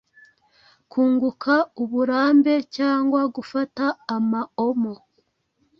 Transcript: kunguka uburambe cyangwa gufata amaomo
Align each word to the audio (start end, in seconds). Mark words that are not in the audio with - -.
kunguka 0.91 1.53
uburambe 1.81 2.53
cyangwa 2.75 3.21
gufata 3.35 3.85
amaomo 4.15 4.93